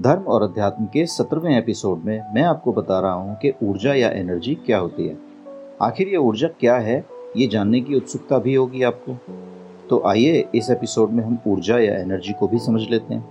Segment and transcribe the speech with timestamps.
[0.00, 4.08] धर्म और अध्यात्म के सत्रहवें एपिसोड में मैं आपको बता रहा हूँ कि ऊर्जा या
[4.08, 5.18] एनर्जी क्या होती है।
[5.82, 9.18] आखिर ये ऊर्जा क्या है, ये जानने की उत्सुकता भी होगी आपको।
[9.90, 13.28] तो आइए इस एपिसोड में हम ऊर्जा या एनर्जी को भी समझ लेते हैं।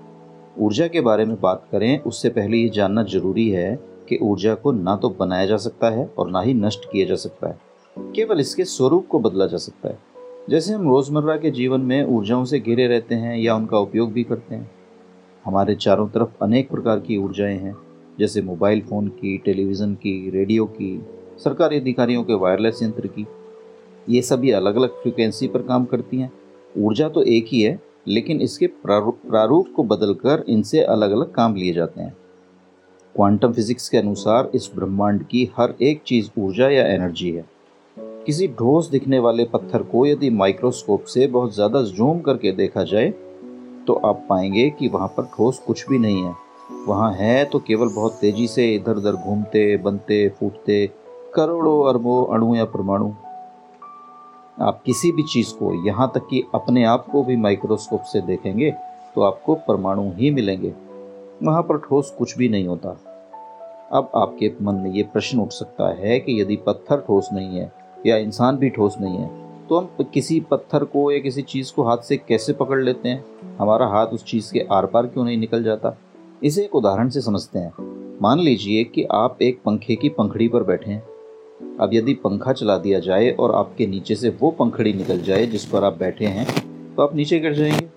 [0.59, 3.79] ऊर्जा के बारे में बात करें, उससे पहले ये जानना ज़रूरी है
[4.09, 7.15] कि ऊर्जा को ना तो बनाया जा सकता है और ना ही नष्ट किया जा
[7.15, 7.59] सकता है।
[7.97, 9.99] केवल इसके स्वरूप को बदला जा सकता है।
[10.49, 14.23] जैसे हम रोज़मर्रा के जीवन में ऊर्जाओं से घिरे रहते हैं या उनका उपयोग भी
[14.23, 14.74] करते हैं।
[15.45, 17.75] हमारे चारों तरफ़ अनेक प्रकार की ऊर्जाएँ हैं,
[18.19, 21.01] जैसे मोबाइल फ़ोन की, टेलीविज़न की, रेडियो की,
[21.39, 23.25] सरकारी अधिकारियों के वायरलेस यंत्र की।
[24.09, 26.31] ये सभी अलग अलग फ्रिक्वेंसी पर काम करती हैं।
[26.77, 31.73] ऊर्जा तो एक ही है, लेकिन इसके प्रारूप को बदलकर इनसे अलग अलग काम लिए
[31.73, 32.15] जाते हैं।
[33.15, 37.45] क्वांटम फिजिक्स के अनुसार इस ब्रह्मांड की हर एक चीज़ ऊर्जा या एनर्जी है।
[37.97, 43.13] किसी ठोस दिखने वाले पत्थर को यदि माइक्रोस्कोप से बहुत ज़्यादा जूम करके देखा जाए
[43.87, 46.33] तो आप पाएँगे कि वहाँ पर ठोस कुछ भी नहीं है।
[46.87, 50.87] वहाँ है तो केवल बहुत तेज़ी से इधर उधर घूमते, बनते, फूटते,
[51.35, 53.11] करोड़ों अरबों अणु या परमाणु।
[54.61, 58.71] आप किसी भी चीज़ को यहाँ तक कि अपने आप को भी माइक्रोस्कोप से देखेंगे
[59.15, 60.73] तो आपको परमाणु ही मिलेंगे।
[61.43, 62.89] वहाँ पर ठोस कुछ भी नहीं होता।
[63.91, 67.71] अब आपके मन में ये प्रश्न उठ सकता है कि यदि पत्थर ठोस नहीं है
[68.05, 71.83] या इंसान भी ठोस नहीं है तो हम किसी पत्थर को या किसी चीज़ को
[71.83, 73.25] हाथ से कैसे पकड़ लेते हैं?
[73.57, 75.97] हमारा हाथ उस चीज़ के आर पार क्यों नहीं निकल जाता?
[76.43, 77.73] इसे एक उदाहरण से समझते हैं।
[78.21, 81.03] मान लीजिए कि आप एक पंखे की पंखड़ी पर बैठे हैं।
[81.79, 85.65] अब यदि पंखा चला दिया जाए और आपके नीचे से वो पंखड़ी निकल जाए जिस
[85.65, 86.47] पर आप बैठे हैं
[86.95, 87.87] तो आप नीचे गिर जाएँगे।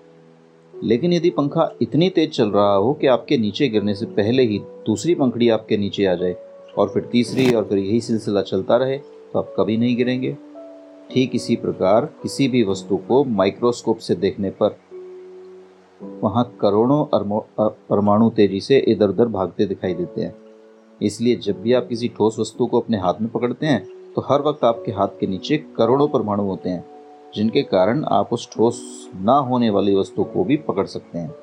[0.83, 4.59] लेकिन यदि पंखा इतनी तेज चल रहा हो कि आपके नीचे गिरने से पहले ही
[4.59, 6.35] दूसरी पंखड़ी आपके नीचे आ जाए
[6.77, 10.37] और फिर तीसरी और फिर यही सिलसिला चलता रहे तो आप कभी नहीं गिरेंगे।
[11.09, 14.75] ठीक इसी प्रकार किसी भी वस्तु को माइक्रोस्कोप से देखने पर।
[16.23, 17.05] वहाँ करोड़ों
[17.89, 20.33] परमाणु तेज़ी से इधर उधर भागते दिखाई देते हैं।
[21.01, 24.41] इसलिए जब भी आप किसी ठोस वस्तु को अपने हाथ में पकड़ते हैं तो हर
[24.41, 26.83] वक्त आपके हाथ के नीचे करोड़ों परमाणु होते हैं
[27.35, 28.81] जिनके कारण आप उस ठोस
[29.21, 31.33] ना होने वाली वस्तु को भी पकड़ सकते हैं।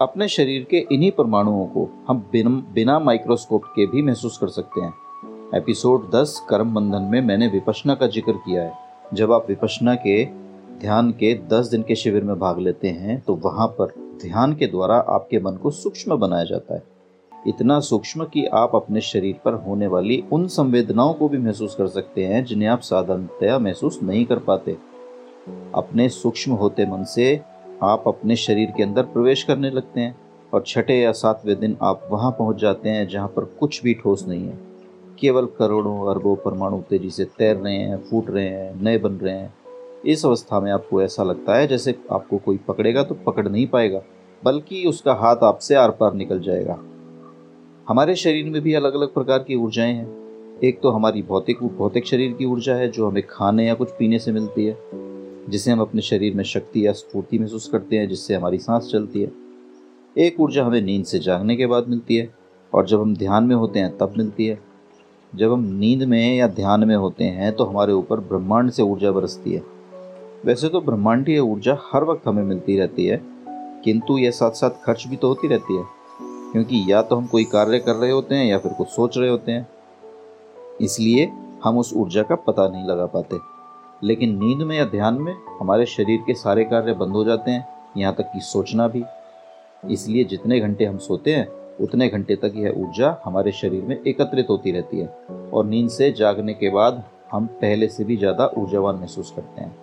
[0.00, 4.80] अपने शरीर के इन्हीं परमाणुओं को हम बिन, बिना माइक्रोस्कोप के भी महसूस कर सकते
[4.80, 4.92] हैं।
[5.54, 8.83] एपिसोड 10 कर्म बंधन में मैंने विपशना का ज़िक्र किया है।
[9.14, 10.24] जब आप विपशना के
[10.80, 13.92] ध्यान के 10 दिन के शिविर में भाग लेते हैं तो वहाँ पर
[14.22, 16.82] ध्यान के द्वारा आपके मन को सूक्ष्म बनाया जाता है।
[17.48, 21.86] इतना सूक्ष्म कि आप अपने शरीर पर होने वाली उन संवेदनाओं को भी महसूस कर
[21.86, 24.76] सकते हैं, जिन्हें आप साधारणतया महसूस नहीं कर पाते।
[25.74, 27.40] अपने सूक्ष्म होते मन से
[27.82, 30.16] आप अपने शरीर के अंदर प्रवेश करने लगते हैं,
[30.52, 34.26] और छठे या सातवें दिन आप वहाँ पहुँच जाते हैं, जहाँ पर कुछ भी ठोस
[34.28, 34.58] नहीं है।
[35.18, 39.34] केवल करोड़ों अरबों परमाणु तेज़ी से तैर रहे हैं, फूट रहे हैं, नए बन रहे
[39.34, 39.54] हैं।
[40.06, 44.02] इस अवस्था में आपको ऐसा लगता है जैसे आपको कोई पकड़ेगा तो पकड़ नहीं पाएगा,
[44.44, 46.78] बल्कि उसका हाथ आपसे आर पार निकल जाएगा।
[47.88, 52.06] हमारे शरीर में भी अलग अलग प्रकार की ऊर्जाएँ हैं। एक तो हमारी भौतिक भौतिक
[52.06, 54.78] शरीर की ऊर्जा है जो हमें खाने या कुछ पीने से मिलती है,
[55.48, 59.22] जिसे हम अपने शरीर में शक्ति या स्फूर्ति महसूस करते हैं, जिससे हमारी सांस चलती
[59.22, 59.32] है।
[60.18, 62.34] एक ऊर्जा हमें नींद से जागने के बाद मिलती है,
[62.74, 64.73] और जब हम ध्यान में होते हैं तब मिलती है।
[65.34, 69.10] जब हम नींद में या ध्यान में होते हैं तो हमारे ऊपर ब्रह्मांड से ऊर्जा
[69.10, 69.62] बरसती है।
[70.44, 73.20] वैसे तो ब्रह्मांडीय ऊर्जा हर वक्त हमें मिलती रहती है,
[73.84, 75.84] किंतु यह साथ साथ खर्च भी तो होती रहती है,
[76.52, 79.30] क्योंकि या तो हम कोई कार्य कर रहे होते हैं या फिर कुछ सोच रहे
[79.30, 79.66] होते हैं।
[80.80, 81.30] इसलिए
[81.64, 83.38] हम उस ऊर्जा का पता नहीं लगा पाते।
[84.02, 87.66] लेकिन नींद में या ध्यान में हमारे शरीर के सारे कार्य बंद हो जाते हैं,
[87.96, 89.04] यहाँ तक कि सोचना भी।
[89.84, 91.46] इसलिए जितने घंटे हम सोते हैं
[91.80, 95.06] उतने घंटे तक यह ऊर्जा हमारे शरीर में एकत्रित होती रहती है
[95.52, 97.02] और नींद से जागने के बाद
[97.32, 99.74] हम पहले से भी ज़्यादा ऊर्जावान महसूस करते हैं।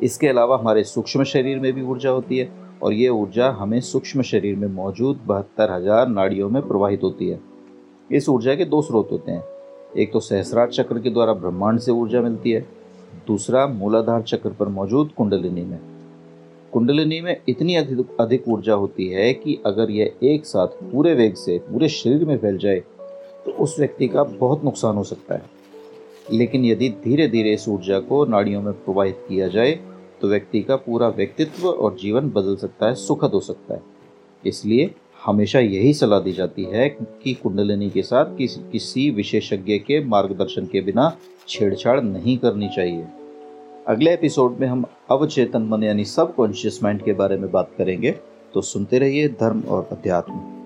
[0.00, 2.48] इसके अलावा हमारे सूक्ष्म शरीर में भी ऊर्जा होती है
[2.82, 7.40] और ये ऊर्जा हमें सूक्ष्म शरीर में मौजूद बहत्तर हज़ार नाड़ियों में प्रवाहित होती है।
[8.10, 9.42] इस ऊर्जा के दो स्रोत होते हैं।
[9.98, 12.60] एक तो सहस्रार चक्र के द्वारा ब्रह्मांड से ऊर्जा मिलती है।
[13.26, 15.78] दूसरा मूलाधार चक्र पर मौजूद कुंडलिनी में।
[16.72, 21.34] कुंडलिनी में इतनी अधिक अधिक ऊर्जा होती है कि अगर यह एक साथ पूरे वेग
[21.34, 22.82] से, पूरे शरीर में फैल जाए
[23.44, 25.42] तो उस व्यक्ति का बहुत नुकसान हो सकता है।
[26.32, 29.72] लेकिन यदि धीरे धीरे इस ऊर्जा को नाड़ियों में प्रवाहित किया जाए
[30.20, 33.82] तो व्यक्ति का पूरा व्यक्तित्व और जीवन बदल सकता है, सुखद हो सकता है।
[34.44, 34.90] इसलिए
[35.24, 40.66] हमेशा यही सलाह दी जाती है कि कुंडलिनी के साथ किसी किसी विशेषज्ञ के मार्गदर्शन
[40.66, 41.12] के बिना
[41.48, 43.06] छेड़छाड़ नहीं करनी चाहिए।
[43.88, 48.10] अगले एपिसोड में हम अवचेतन मन यानी सब कॉन्शियस माइंड के बारे में बात करेंगे।
[48.54, 50.57] तो सुनते रहिए धर्म और अध्यात्म।